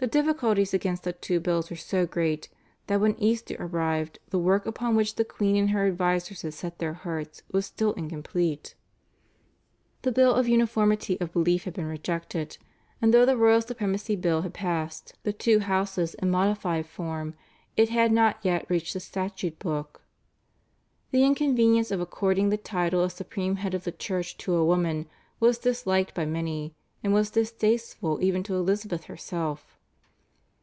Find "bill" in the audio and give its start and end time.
10.12-10.34, 14.14-14.42